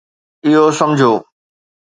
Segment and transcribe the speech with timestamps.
[0.45, 1.11] اهو سمجھو